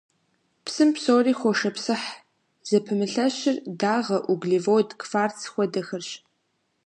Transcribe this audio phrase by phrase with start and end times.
[0.65, 2.09] Псым псори хошыпсыхь,
[2.69, 6.09] зыпэмылъэщыр дагъэ, углевод, кварц хуэдэхэрщ.